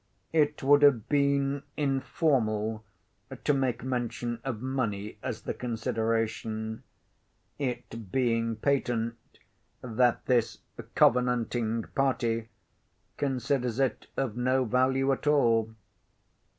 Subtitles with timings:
[0.33, 2.83] It would have been informal
[3.43, 6.81] to make mention of money as the consideration,
[7.59, 9.17] it being patent
[9.83, 10.57] that this
[10.95, 12.49] "covenanting party"
[13.17, 15.75] considers it of no value at all.